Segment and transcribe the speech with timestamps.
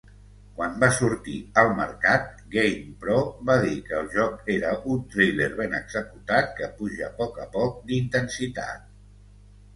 [0.59, 3.17] Quan va sortir al mercat, "GamePro"
[3.49, 7.79] va dir que el joc era un "thriller ben executat que puja poc a poc
[7.93, 8.91] d'intensitat".